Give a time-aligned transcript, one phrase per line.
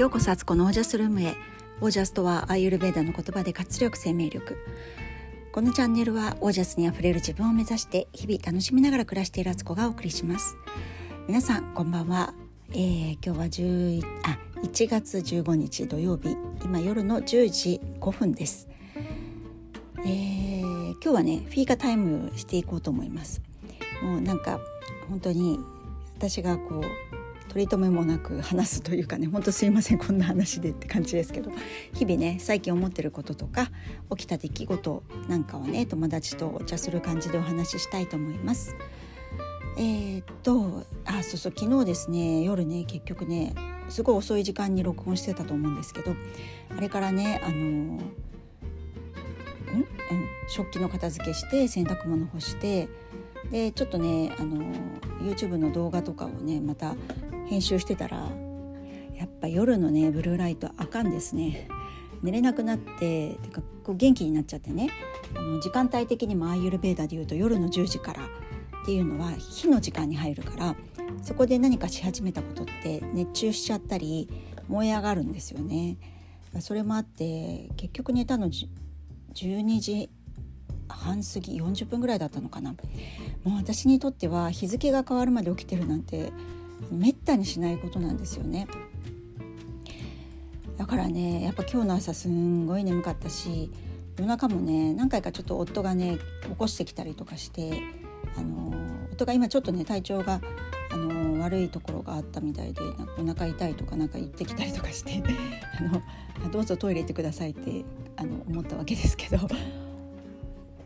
[0.00, 1.34] ようこそアツコのオージャスルームへ。
[1.82, 4.56] オージャスとはアーユルベーダの言葉で活力生命力。
[5.52, 10.56] このチャンネルはオージャスにあふれる自分を目指して日々楽しみながら暮らしているアツコがお送りします。
[11.28, 12.32] 皆さんこんばんは、
[12.70, 16.34] えー、今日は10あ1月15日土曜日。
[16.62, 18.68] 今夜の10時5分です、
[19.98, 23.42] えー、今日はねフィーカタイムしていこうと思います。
[24.02, 24.60] もうなんか
[25.10, 25.60] 本当に
[26.16, 27.19] 私がこう
[27.50, 31.50] 取り留めもなく話すというかねほんとすいませんこんな話でって感じですけど
[31.92, 33.72] 日々ね最近思ってることとか
[34.10, 38.76] 起きた出来事なんかをね友達とお茶する感じでお話ししたいと思います。
[39.76, 43.54] えー、っとあそうそう昨日ですね夜ね結局ね
[43.88, 46.14] すごい遅い時間に録音してたと思うんですけど
[46.76, 48.00] あれからねあのん？
[50.48, 52.88] 食器の片付けして洗濯物干して
[53.50, 54.62] でちょっとねあの
[55.20, 56.94] YouTube の動画とかをねまた
[57.50, 58.16] 編集してたら
[59.16, 61.68] やっぱ夜のねブルーライトあかんですね。
[62.22, 64.88] 寝れなくなっててかこう元気になっちゃってね。
[65.34, 70.76] あの時間帯的にもアーユルベーダでいうと夜の10時からっていうのは火の時間に入るから
[71.22, 74.28] そこで何かし始めたことって熱中しちゃったり
[74.68, 75.98] 燃え上がるんですよね。
[76.60, 78.48] それもあって結局寝たの
[79.34, 80.08] 12時
[80.88, 82.74] 半過ぎ40分ぐらいだったのかな。
[83.42, 86.32] もう私にとっては日付が変わるまで起きてるなんて
[86.90, 88.66] めったにしないことなんですよね
[90.76, 93.70] だからねやっぱ今日の朝すんごい眠かったし
[94.18, 97.82] 夜中もね何回かちょっと夫がね起こしてきたりとかして
[98.36, 98.72] あの
[99.12, 100.40] 夫が今ちょっとね体調が
[100.92, 105.22] あの悪いところがあったみたいでなんかお腹痛いとかなんか言ってきたりとかして
[105.78, 107.84] あのどうぞトイレ行ってくださいって
[108.16, 109.48] あの思ったわけですけど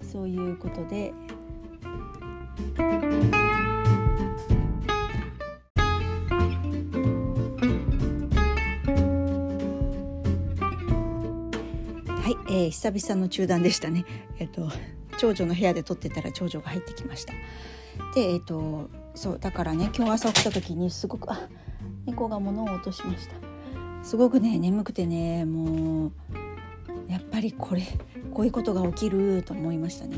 [0.03, 1.13] そういうことで。
[12.75, 14.05] 久々の中断でしたね。
[14.41, 14.69] えっ、と
[15.17, 17.33] 長女の部屋で撮ってたら長女が入ってきました。
[18.17, 21.49] でえっ、とそうだからね今日朝起きた時にすごくあ
[22.05, 23.37] 猫が物を落としました。
[24.03, 26.13] すごくね眠くてねもう
[27.09, 27.83] やっぱりこれ
[28.33, 30.17] こういうことが起きると思いましたね。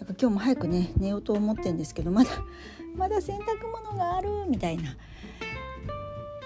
[0.00, 2.30] だから今日も早くね寝ようと思ってんですけどまだ
[2.96, 4.96] まだ洗濯物があるみたいな。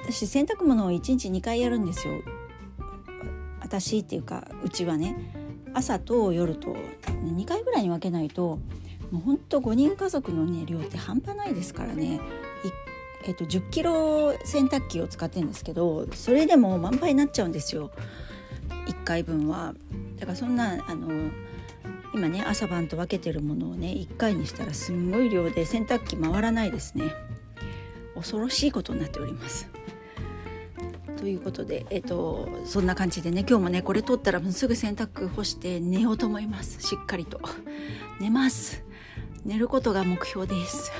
[0.02, 2.14] 私洗濯物を1日2回やるんですよ
[3.60, 5.35] 私っていうかうちはね
[5.76, 6.75] 朝と夜と
[7.06, 8.59] 2回ぐらいに分けないと
[9.10, 12.19] もうほんと5人家族のね量って半端ないですからね
[13.25, 17.91] えっと、10キロ洗濯機を使ってるんですけどそれでも満杯になっちゃうんですよ
[18.86, 19.75] 1回分は。
[20.16, 21.31] だからそんなあの
[22.15, 27.12] 今ね朝晩と分けてるものをね1回にしたらすんごい量で洗濯機回らないですね
[28.15, 29.75] 恐ろしいことになっております。
[31.26, 36.81] ということで、えっと、そんな感じでね今日もねこれ取ったらすぐ洗濯干して寝ようと思います。
[36.81, 37.41] しっかりと。
[38.20, 38.84] 寝ます。
[39.44, 40.92] 寝ることが目標です。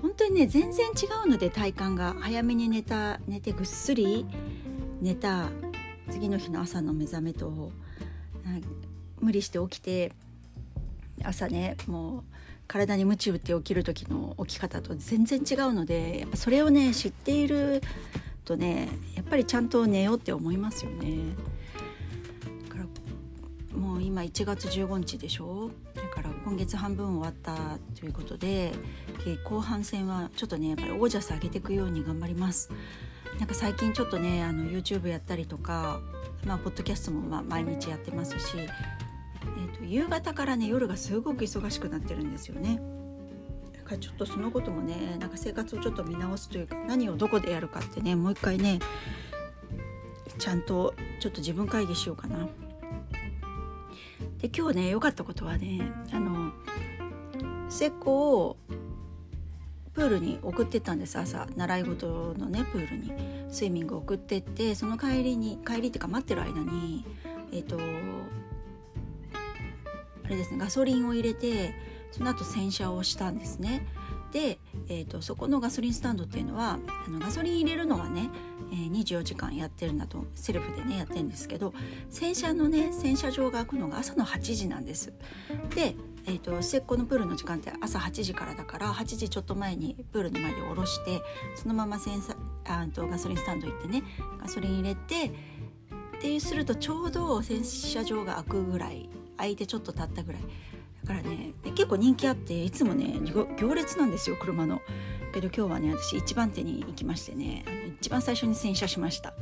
[0.00, 4.24] 本当にね全然違うので体感が早めに寝た寝てぐっすり
[5.00, 5.48] 寝た
[6.12, 7.72] 次の日の朝の目覚めと
[9.20, 10.12] 無理して起きて
[11.24, 12.22] 朝ねもう
[12.68, 17.82] 体に鞭打って起きる時の起き方と全然違うのでやっぱそれをね知っている
[18.48, 21.18] とねやっぱりちゃんと寝ようって思いますよね。
[22.68, 25.70] だからもう今1月15日でしょ？
[25.94, 28.72] だから今月半分終わったということで
[29.44, 32.70] 後半戦はちょっとねやっぱりオージャス上げていくように頑張ります。
[33.38, 36.00] なんか最近ちょっとねあの YouTube やったりとか、
[36.46, 42.80] まあ、ポッドキャストもま毎日やってますし、えーと夕方からね夜がすごく忙しくなってるんですよね。
[43.88, 48.78] かちょっとそのこともねなんか生活をちょっと見直すというか何をどこでやるかってねもう一回ね
[50.38, 52.48] ちゃんとちょっと自分会議しようかな。
[54.38, 55.80] で今日ね良かったことはね
[56.12, 56.52] あの
[57.68, 58.56] 末っ子を
[59.94, 63.12] プールに送ってったんです朝習い事のねプールに
[63.50, 67.04] スイミング送ってってその帰りに帰りっていうか待ってる間に
[67.50, 67.78] えっ、ー、と
[70.24, 71.74] あれですねガソリンを入れて
[72.10, 73.86] その後洗車をしたんですね。
[74.32, 74.58] で、
[74.88, 78.28] えーと、そこのガソリンスタンドっていうのはあのガソリン入れるのはね、
[78.70, 81.72] えー、24時間やってるんだとセルフでねやってるんですけど
[82.10, 85.12] 洗車のね洗車場が開くのが朝の8時なんです。
[85.74, 85.94] で、
[86.26, 91.22] えーと、末っ子のプールの時間って朝8時からだから8時ちょっと前にプールの前で下ろして
[91.54, 94.02] そのまま洗車あとガソリンスタンド行ってね
[94.40, 95.32] ガソリン入れて
[96.18, 99.08] っていうするとちょうど洗車場が開くぐらい
[99.38, 100.42] 開いてちょっと経ったぐらい
[101.08, 104.80] からね結構人気あっていつもね行列なんですよ車の。
[105.32, 107.64] けど今日はね私一番手に行きましてね
[108.00, 109.34] 一番最初に洗車しました。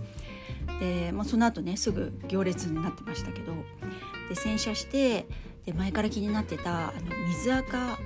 [0.80, 3.52] でもうその後ねすぐ行列になってましたけど
[4.28, 5.26] で洗車して
[5.64, 7.98] で前から気になってたあの水垢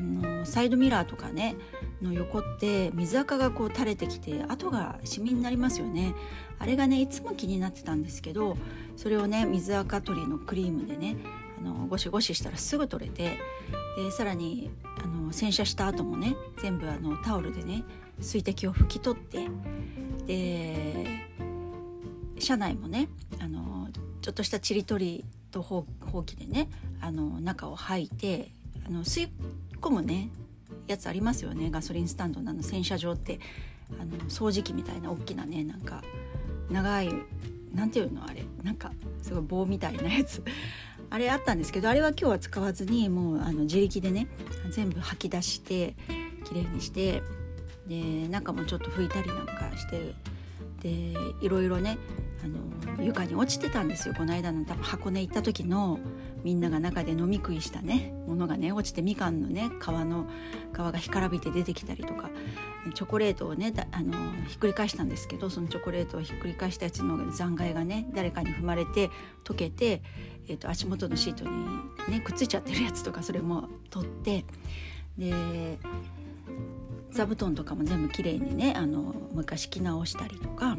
[0.00, 1.56] のサイドミラーとかね
[2.00, 6.14] の横って水垢がこう垂れてきて跡がシミになりますよね
[6.58, 8.56] あれがねいつも気になってたんですけど
[8.96, 11.16] それをね水垢取りのクリームでね
[11.62, 13.38] のゴシゴシしたらすぐ取れて
[13.96, 14.70] でさらに
[15.02, 17.84] あの洗車した後もね全部あのタオルでね
[18.20, 19.48] 水滴を拭き取って
[20.26, 21.06] で
[22.38, 23.08] 車内もね
[23.40, 23.88] あの
[24.20, 26.68] ちょっとしたちり取りとほうきでね
[27.00, 28.50] あの中を履いて
[28.86, 29.28] あの吸い
[29.80, 30.30] 込むね
[30.86, 33.38] やつありますよねガソリンスタンドのの洗車場って。
[34.00, 36.02] あの掃除機みたいな大きなねなんか
[36.70, 37.10] 長い
[37.74, 38.44] なんていうのあれ。
[38.62, 38.92] なんか
[39.22, 40.42] すごい棒みたいなやつ。
[41.12, 44.28] あれあったんですけどあれは今日は使わずにもうあの自力でね
[44.70, 45.94] 全部吐き出して
[46.46, 47.22] 綺麗にして
[47.86, 50.14] で中もちょっと拭いたりなんかして
[50.80, 50.88] で
[51.42, 51.98] いろいろね
[52.42, 56.00] あの床に落ちてたんですよこの間の多分箱根行った時の。
[56.44, 60.26] みんなが中で飲み食いしたねものがね落ちてみかんのね皮の
[60.72, 62.30] 皮が干からびて出てきたりとか
[62.94, 64.12] チョコレートをねあの
[64.48, 69.10] ひっくり返したんですけどそのチョコレートをひっくり返したやつの残骸がね誰かに踏まれて
[69.44, 70.02] 溶けて、
[70.48, 71.50] えーと、足元のシートに
[72.08, 74.44] ねくっついちゃってるやつとかそれも取って
[75.16, 75.78] で
[77.10, 80.76] 座布団とかも全部きれいにねあのもう一回敷き直したりとか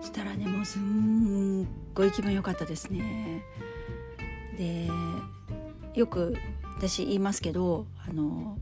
[0.00, 1.64] したらねもうすん
[1.94, 3.42] ごい気分良かったですね。
[4.56, 4.88] で
[5.94, 6.36] よく
[6.76, 8.56] 私言いますけどあの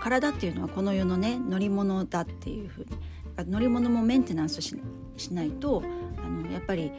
[0.00, 2.86] 体っていうのはこの世のね乗り物だっていうふう
[3.42, 4.76] に乗り物もメンテナンスし
[5.32, 5.82] ないと
[6.18, 6.92] あのやっぱり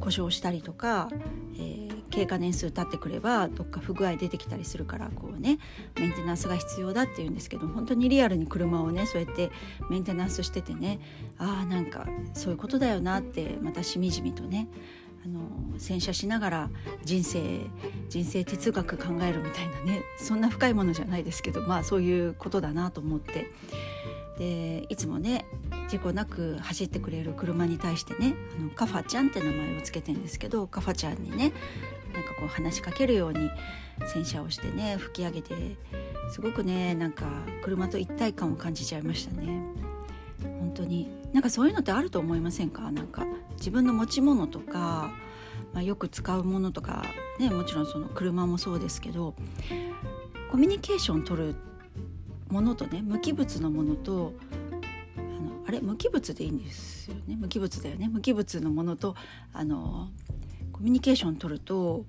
[0.00, 1.08] 故障したりとか、
[1.54, 5.58] えー、経過年数経ってくればどっか不具合出てきたりするからこうね
[5.98, 9.50] メンテナンスが必要だっていうんですけど本当にリアルに車をねそうやって
[9.90, 11.00] メンテナンスしててね
[11.38, 14.68] ああんかそういうことだよなってまたしみじみとね
[15.24, 16.70] あの洗車しながら
[17.02, 17.60] 人生
[18.10, 23.50] 人生哲学考えるみたいなねそんな深いものじゃないですけどまあそういうことだなと思って。
[24.38, 25.44] でいつもね
[25.88, 31.52] 事故なく走ってくれる車に対してねあのカファちゃんって名前を付けてんですけどカファちゃんにね
[32.12, 33.50] なんかこう話しかけるように
[34.06, 35.76] 洗車をしてね吹き上げて
[36.30, 37.26] すごくねなんか
[37.62, 39.60] 車と一体感を感じちゃいましたね。
[40.42, 41.08] 本当に。
[41.32, 42.90] なんかそういうのってあると思いませんか？
[42.90, 43.26] なんか
[43.56, 45.10] 自分の持ち物とか、
[45.72, 47.04] まあ、よく使うものとか
[47.38, 49.34] ねもちろんその車もそうですけど
[50.50, 51.54] コミュニケーション取る
[52.48, 54.34] ものとね無機物のものと
[55.16, 55.80] あのあれ？
[55.80, 57.36] 無機物でいいんですよね？
[57.38, 58.08] 無機物だよね？
[58.08, 59.14] 無機物のものと
[59.52, 60.10] あの
[60.82, 62.04] ミュニケーション取ると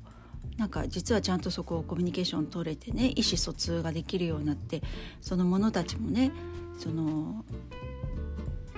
[0.57, 4.81] なんか実はちゃんとそこをコミュニケーション取れてね意思疎通ができるようになって
[5.21, 6.31] その者たちもね
[6.77, 7.45] その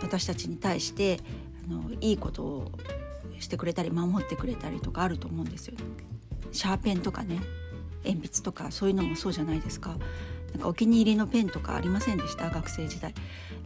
[0.02, 1.20] 私たちに対して
[1.68, 2.72] あのいいことを
[3.40, 5.76] してくれたり守ってくれたりとかあると思うんですよ、
[6.52, 7.40] シャーペンとかね
[8.04, 9.98] 鉛筆とかそういうのもそうじゃないですか。
[10.54, 12.50] なんかお気に入りのペンとかありませんでした？
[12.50, 13.14] 学生時代。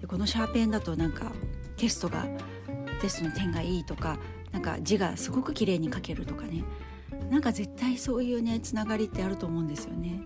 [0.02, 1.32] でこのシャーペンだとなんか
[1.78, 2.26] テストが
[3.02, 4.18] テストの点がいいとか
[4.52, 6.64] なんか字がすごく綺麗に書けるとかね
[7.30, 10.22] なんか絶対そういうねつながりってあると思うんですよね。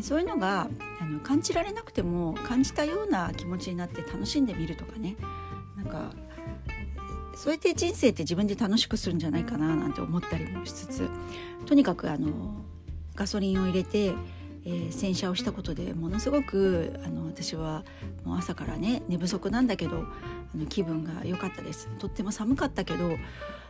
[0.00, 0.68] そういうのが
[1.00, 5.16] あの感じられなくても感じたような気持ちになって楽しんでみるとかね
[5.76, 6.12] なんか
[7.34, 11.10] そうやって人生って自分で楽しくするんじゃないかななんて思ったりもしつつ
[11.66, 12.28] とにかくあの
[13.16, 14.14] ガソリンを入れて、
[14.64, 17.84] えー、洗車をしたことでものすごくあの私は
[18.24, 20.04] もう朝からね寝不足なんだけど
[20.54, 23.16] あの気分が良かったですとっても寒かったけど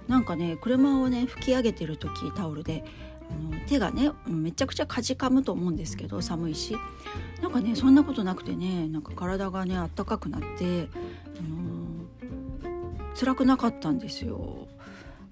[0.09, 2.85] なんかね車をね拭き上げてる時タオルで
[3.31, 6.77] あの手がねめちゃくちゃかじかむと思うんですけど寒いし
[7.43, 10.89] なんかねそんなことなくてねなんか体がねあったかくなって、
[11.37, 11.69] あの
[13.15, 14.69] 辛くなかったんですよ。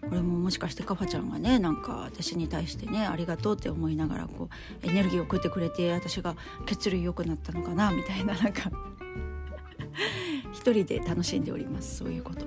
[0.09, 4.49] これももしかしてカファちゃんがねなんか私に対してねありがとうって思いながらこ
[4.83, 8.71] うエネルギーを送ってくれて私が血流良くなったのかなみたいななんか。
[10.53, 12.45] 一人で楽しんでおりますそういうこと。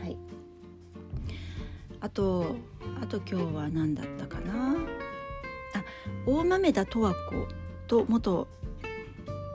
[0.00, 0.16] はい。
[2.00, 2.56] あと
[3.00, 4.74] あと今日は何だったかな？
[5.74, 5.84] あ
[6.26, 7.16] 大豆田十和子
[7.86, 8.46] と元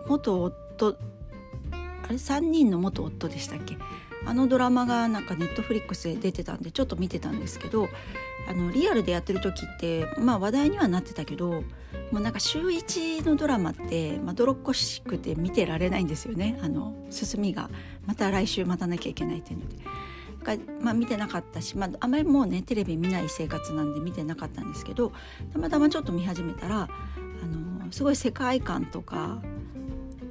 [0.07, 0.97] 元夫。
[1.71, 3.77] あれ？3人の元夫でしたっけ？
[4.25, 7.89] あのドラマがなんかネットフリックスで出てたんでちょっと見てたんですけど
[8.47, 11.63] あのリアルでやってる時ってまあ話題にはなってたけど
[12.11, 17.69] もうなんか週1のドラマってまどろっこしくて見てられないんですよねあの進みが
[18.05, 19.75] また来週待たなきゃいけないっていうので。
[20.79, 25.11] まあ、見てなかったし、まあ、あまりもうねテレビ見ない生活なんで見てなかったんですけど
[25.51, 26.87] たまたまちょっと見始めたらあ
[27.47, 29.39] のすごい世界観とか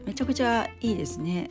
[0.06, 1.50] めちゃくちゃいいですね。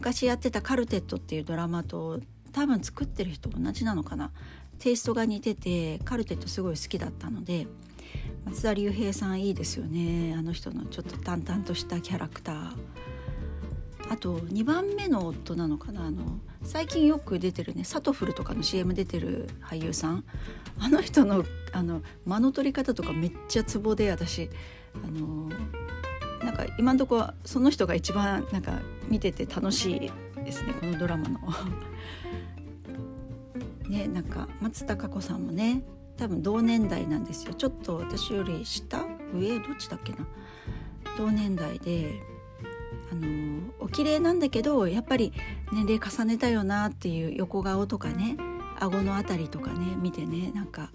[0.00, 2.20] 昔やってた「カルテット」っていうドラマと
[2.52, 4.32] 多分作ってる人同じなのかな。
[4.78, 7.66] テイストが似ててカルテットすごい好きだったので
[8.46, 10.34] 松田龍平さんいいですよね。
[10.34, 12.72] あの人のちょっと淡々としたキャラクター。
[14.08, 16.06] あと2番目の夫なのかな。
[16.06, 20.24] あの最近よく出てるねサトフルとかの CM 出てる俳優さん。
[20.78, 24.48] あの人のあの間の取り方とかめっちゃツボで私。
[25.04, 25.50] あの
[26.42, 30.12] なんか今んとこその人が一番なんか見てて楽しい
[30.44, 31.38] ですねこのドラマの。
[33.88, 35.82] ねなんか松たか子さんもね
[36.16, 37.54] 多分同年代なんですよ。
[37.54, 39.04] ちょっと私より下？
[39.34, 39.58] 上？
[39.58, 40.26] どっちだっけな？
[41.18, 42.22] 同年代で
[43.10, 45.32] あのお綺麗なんだけどやっぱり
[45.72, 48.36] 年齢重ねたよなっていう横顔とかね
[48.78, 50.90] 顎の辺りとかね見てねなんか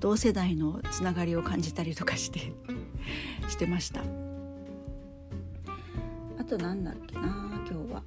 [0.00, 2.52] 同世代のつながりを感じたりとかして
[3.48, 4.29] してました。
[6.50, 7.22] あと何だっけな
[7.64, 8.02] 今日は。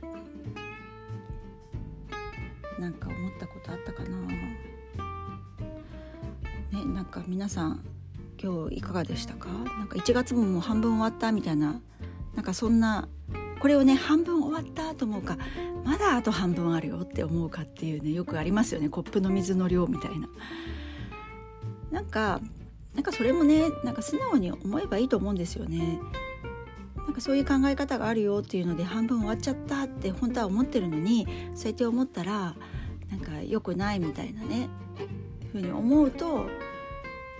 [2.77, 4.17] なんか思ったことあったかな。
[4.17, 4.57] ね
[6.93, 7.85] なんか皆さん
[8.37, 9.47] 今日いかがでしたか？
[9.47, 11.79] なんか1月ももう半分終わったみたいな。
[12.35, 13.07] なんかそんな
[13.61, 15.37] これをね半分終わったと思うか
[15.85, 18.89] まだあと半分あるよって思うかっていうねよくありますよね。
[18.89, 20.27] コップの水の量みたいな。
[21.91, 22.41] なんか
[22.93, 26.01] なんかそれもねなんか素直に思えばいいと思うんですよね。
[27.05, 32.55] なんかそういう考え方があるよっていうので半分終わっちゃったって本当は思ってるのにそうやって思ったら
[33.11, 34.69] なんか良くないみたいなね
[35.51, 36.47] ふうに思うと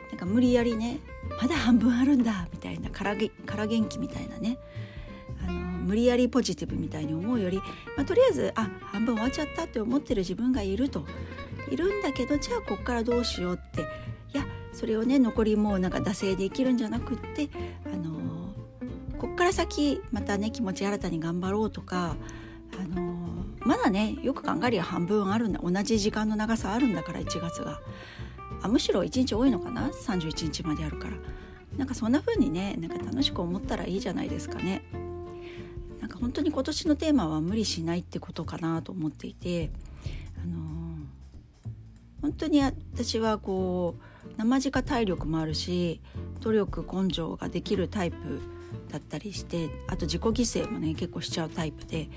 [0.10, 1.00] なんか無理やりね
[1.42, 3.16] まだ半分あるんだみたいなから
[3.46, 4.58] から元気みたいなね
[5.44, 7.58] あの無理やりポジティブみたいに思うより、
[7.98, 11.06] まあ、とりあえずあ半分終わっちゃったって思ってる自分がいると。
[11.70, 13.82] いるんだけどじゃあこっからどうしようって。
[13.82, 17.50] いやそれをね残りもうなんか惰性で生きるんじゃなくって
[17.86, 18.20] あの
[19.24, 22.18] こっから先またね気持ち新たに頑張ろうとか
[22.78, 25.62] あのまだねよく考えりゃ半分あるんだ。
[25.64, 27.80] 同じ時間の長さあるんだから1月が。
[28.62, 31.14] あむしろ1日多いのかな？31日まであるから。
[31.78, 34.84] なんかそんな風にねなんか楽しく思ったらいいじゃないですかね。
[36.02, 39.72] なんか本当に今年のテーマは無理しないってことかなと思っていて、
[40.44, 46.02] あのー、本当に私はこう生地体力もあるし
[46.42, 48.42] 努力根性ができるタイプ
[48.90, 52.10] だったりしてあと自己犠牲もね結構しちゃうタイプで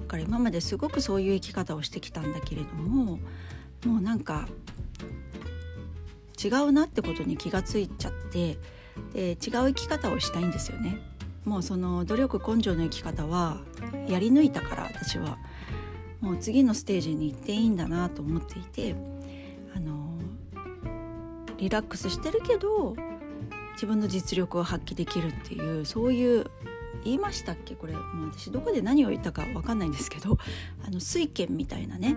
[0.00, 3.18] だから今まですごくそういう生き方をしてきたんだけれども
[3.86, 4.48] もうなんか
[6.42, 8.58] 違うなってことに気がついちゃって
[9.12, 10.98] で違う生き方をしたいんですよね。
[11.44, 13.60] もうその努力根性の生き方は
[14.08, 15.36] やり抜いたから私は
[16.20, 18.94] もう次のステージに行っていいんだなと思っていて
[19.76, 20.18] あの
[21.58, 22.96] リラックスしてるけど
[23.74, 26.46] 自分の実力を発揮できるっていうそういう
[27.04, 27.74] 言いましたっけ？
[27.74, 30.38] これもう私どこで何を言ったか分かんないんですけど
[30.86, 32.16] あの水拳みたいなね。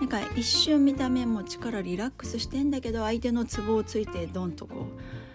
[0.00, 4.86] なんか一瞬見た目も力リラックスしてんだけど相手のツボをついてドンとこ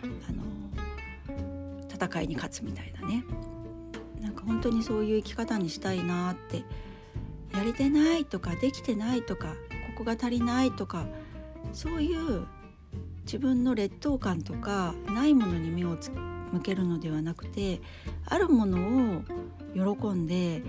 [0.04, 0.44] うあの
[1.94, 3.24] 戦いに勝つみたいなね。
[4.20, 6.64] なんか本当にそういう生き方にしたいなって。
[7.54, 9.56] やれてないとかできてないとかこ
[10.00, 11.08] こが足りないとか
[11.74, 12.46] そういう
[13.28, 15.98] 自分の劣等感とかないものに目を
[16.54, 17.82] 向けるのではなくて
[18.26, 20.64] あるものを喜んで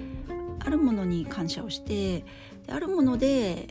[0.58, 2.24] あるものに感謝をして
[2.68, 3.68] あるもので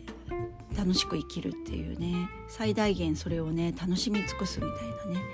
[0.76, 5.26] 楽しく生きるっていうね最大限それをね楽しみ尽くすみたいなね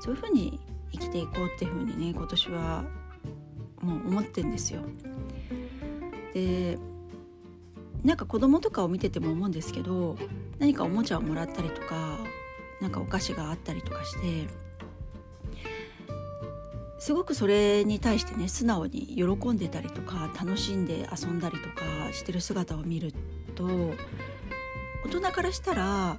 [0.00, 0.58] そういうふうに
[0.90, 2.84] 生きていこうっていうふうにね今年は
[3.82, 4.80] もう思ってんですよ。
[6.34, 6.76] で
[8.02, 10.16] なんか子供とかを見てても思うんですけど
[10.58, 12.18] 何かおもちゃをもらったりとか
[12.80, 14.48] なんかお菓子があったりとかして
[16.98, 23.12] すごくそれに対してね素直に喜んでたりとか楽しんで遊んだりとかしてる姿を見る
[23.54, 23.64] と
[25.04, 26.18] 大人からしたら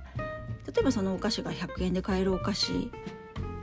[0.65, 2.91] 例えばそのお菓子が100円で買えるお菓子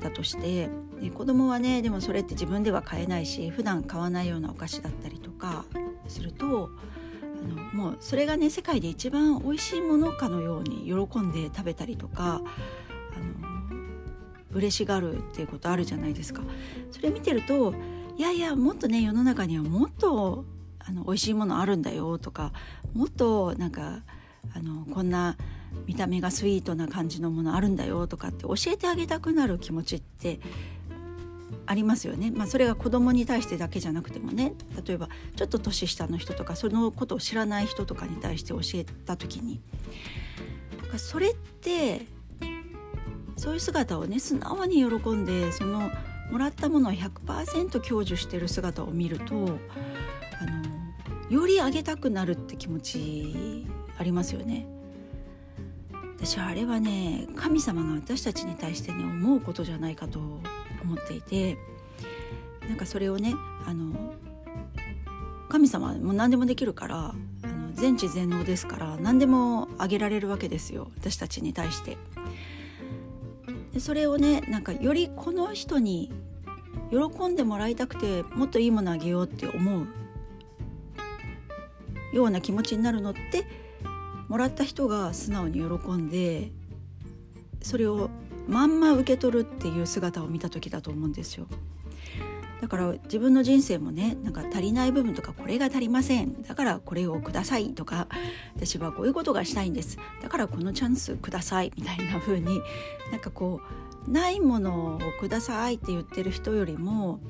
[0.02, 0.68] だとして
[1.14, 5.64] 子供はねでもそれって自分では買えないし普段買わないようなお菓子だったりとか
[6.08, 6.70] すると
[7.22, 12.42] あのもうそれがね世界で一番美味しいものかのように喜んで食べたりとか
[13.16, 16.42] あの嬉しがるっていうことあるじゃないですか。
[16.90, 17.75] それ見てると
[18.16, 20.44] いやいやもっとね世の中にはもっと
[20.78, 22.52] あの美味しいものあるんだよとか
[22.92, 24.02] もっとなんか
[24.54, 25.37] あのこんな
[25.87, 30.38] 見た目がスイートな感じのものあるんだよとかって教えてあげたくなる気持ちって
[31.66, 34.52] ありますよね、まあ、それが子供に対してだけじゃなくてもね。
[34.87, 39.61] 例えばちょっと年下の人とかそのことを知らない人とかに対して教えた時に。
[40.97, 42.06] それって
[43.36, 45.90] そういう姿をね素直に喜んでその
[46.30, 49.54] もらったものを100%享受してる姿を見るとあの
[51.30, 53.66] よりあげたくなるって気持ち
[53.98, 54.66] ありますよね
[56.16, 60.40] 私はあれはね神様が私たちに対してね思うことじゃないかと思
[60.94, 61.58] っていて
[62.68, 63.34] なんかそれをね
[63.66, 64.14] あの
[65.48, 71.98] 神様も何でもできるからあの全知全能ですから何でもあげられるわけですよ私たちに対して。
[73.75, 76.12] でそれをねなんかよりこの人に
[76.90, 79.87] 喜んでもらいたくてもっといいものあげようって思う
[82.14, 83.45] ような気持ちになるのって
[84.28, 86.52] もらった人が素直に喜んで
[87.62, 88.11] それを
[88.47, 91.47] まんま受け取るっていう姿を見た時だと思うんですよ。
[92.64, 96.42] だから自分の人生もねなんか足りない部分とかこれが足りません。
[96.44, 98.09] だからこれをくださいとか
[98.56, 99.99] 私はこういうことがしたいんです。
[100.23, 102.62] だからこのチャンスくださいみたいな風に
[103.12, 103.61] なんかこ
[104.09, 107.21] うないものをくださいって言ってる人よりも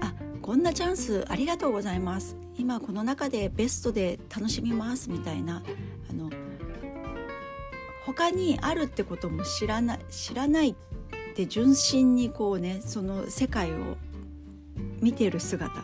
[0.00, 2.36] あこんなチャンスありがとうございます。
[2.56, 5.64] 今この中でベストで楽しみますみたいな
[6.08, 6.30] あの
[8.04, 10.74] 他にあるってことも知らない知らないっ
[11.34, 13.96] て純真にこうねその世界を
[15.00, 15.80] 見てる姿。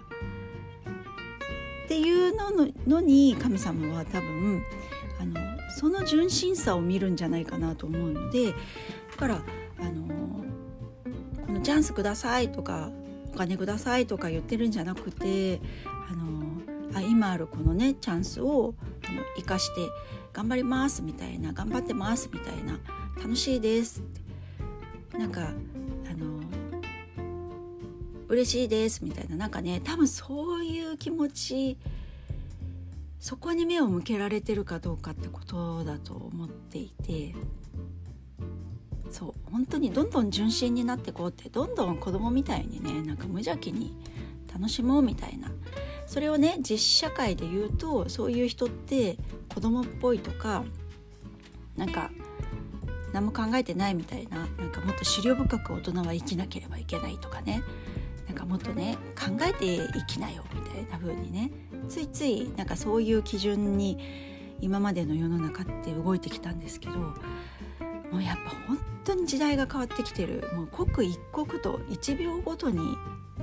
[1.85, 4.63] っていうののに神様は多分
[5.21, 5.35] あの
[5.77, 8.55] その純真さを見るんじゃないかなと思うのでだ
[9.19, 9.43] から
[9.79, 10.09] あの
[11.47, 12.91] このチャンスくださいとか
[13.35, 15.61] お金くださいとか言ってるんじゃなくて
[16.09, 16.63] あの
[16.95, 18.75] あ今あるこのねチャンスを
[19.07, 19.89] あの生かして
[20.33, 22.79] 頑張りますみたいな頑張ってますみたいな
[23.19, 24.03] 楽しいです
[25.13, 25.51] なんか
[28.33, 31.77] 嬉しいですみたいななんかね多分そういう気持ち
[33.21, 37.35] そこに目を向けられてるかどうかってことだと思っていて
[39.11, 43.95] そう本当にどんどん純真になってこうってどんどん子供みたいにねなんか無邪気に
[44.51, 45.51] 楽しもうみたいな
[46.07, 49.19] それをね実社会で言うとそういう人って
[49.53, 50.65] 子供っぽいとか
[51.77, 52.11] なんか
[53.13, 57.63] 何も考えてないみたいななんかもっと思慮深く大人は生きなければいけないとかね
[58.33, 61.51] なんかもっとね考えて生きなよみたいな風にね
[61.87, 63.99] ついついなんかそういう基準に
[64.63, 70.49] 今までの世の中って動いてきたんですけどもうやっぱ本当に時代が変わってきてる。
[70.55, 72.79] もう刻一刻と1秒ごとに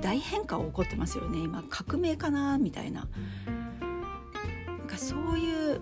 [0.00, 1.38] 大変化が起こってますよね。
[1.38, 3.08] 今革命かなみたいな。
[3.46, 5.80] なんかそういう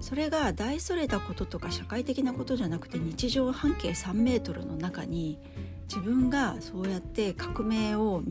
[0.00, 5.38] それが大それたこととか社会的なことじゃなくて日常半径3メートルの中に
[5.94, 8.22] 自分がそうやって革命を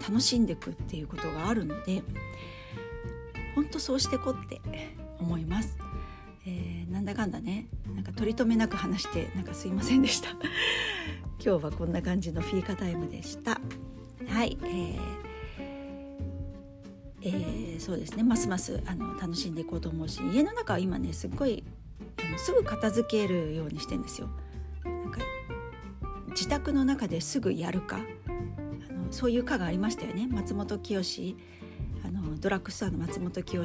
[0.00, 2.02] 楽しんでいくっていうことがあるので
[3.54, 4.60] 本当そうしてこって
[5.20, 5.78] 思います、
[6.44, 10.30] えー、なんだかんだねなんか取り留めなく話してなんかすいませんでした。
[11.38, 13.60] 今日はこんな感じのフィーカタイムでした。
[14.26, 14.98] はい、えー
[17.22, 18.24] えー、そうですね。
[18.24, 21.62] ますますあの楽しんでいこうと思うし家の中は今ねすっごい
[22.18, 24.28] あのすぐ片付けるようにしてんですよ。
[24.84, 25.20] なんか
[26.36, 27.96] 自宅の中ですぐやるか。
[27.96, 30.28] あのそういう課がありましたよね。
[30.30, 31.34] 松本清
[32.04, 33.62] あのドラッグストアの松本清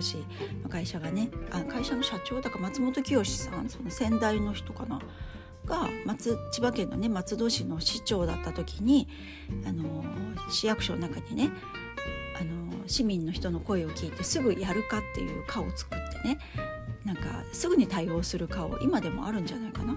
[0.63, 1.29] の会社がね。
[1.51, 5.01] あ会社の社長だから松本清さんその先代の人かな。
[5.65, 9.07] が松千葉県のね松戸市の市長だった時に
[9.67, 10.03] あの
[10.49, 11.51] 市役所の中にね
[12.39, 16.39] あの市民の人の声を聞いてすぐやるかっていう課を作ってね。
[17.03, 19.95] なんかすぐに対応する課を今でもあるんじゃないかな。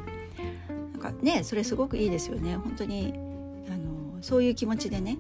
[1.05, 2.57] かねそれすごくいいですよね。
[2.57, 3.13] 本当に
[3.69, 5.19] あのそういう気持ちでね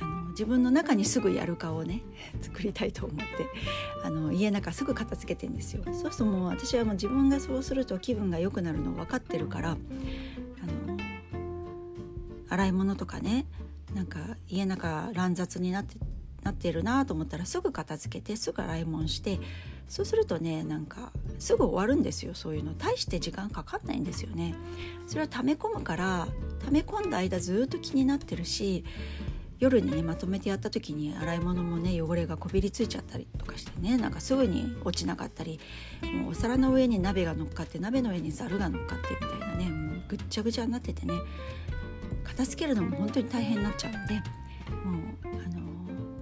[0.00, 2.02] あの自分の中にすぐやる顔をね
[2.42, 3.24] 作りたいと思って
[4.04, 5.82] あの家の中すぐ片付けてんですよ。
[5.86, 9.74] そうするともう私はもう自分がそうすると気分が良くなるの分かってるからあ
[10.88, 10.96] の
[12.48, 13.46] 洗い物とかね
[13.94, 15.96] なんか家の中乱雑になって
[16.42, 19.38] なってるなと思ったらすぐ片付けてすぐ洗い物して
[19.88, 22.74] そうするとねなんかすぐ終わるんですよそういうの。
[22.74, 24.54] 大して時間かかんないんですよね。
[25.06, 26.28] それを溜め込むから
[26.64, 28.84] 溜め込んだ間ずっと気になってるし
[29.60, 35.60] 夜にねまとめてやった時に洗い物もね汚れがこびりついちゃったりとかしてねなんかすぐに落ちなかったり
[36.02, 41.14] もうお皿の上に鍋が乗っかって鍋の上にざるが乗っかってみたいなねもうぐっちゃぐちゃになっててね
[42.24, 45.60] 片付けるのも本当に大変になっちゃうのでもうあの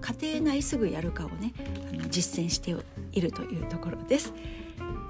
[0.09, 1.53] 家庭内すぐやるかをね
[1.93, 2.75] あの実践して
[3.13, 4.33] いるというところです。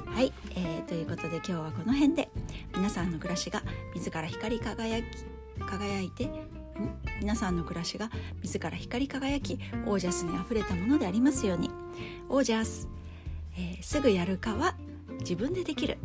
[0.06, 2.28] はい、えー、ということで今日はこの辺で
[2.74, 3.62] 皆さんの暮らしが
[3.94, 5.06] 自ら光り輝き
[5.61, 6.28] 輝いて
[7.20, 8.11] 皆さんの暮らしが
[8.42, 11.70] 自ら光り輝きオージャスにあふれたものでありますように
[12.28, 12.88] オージャス、
[13.56, 14.74] えー、すぐやるかは
[15.20, 15.98] 自分でできる